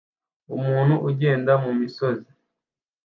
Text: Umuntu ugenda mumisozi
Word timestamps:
Umuntu 0.55 0.95
ugenda 1.09 1.51
mumisozi 1.63 2.31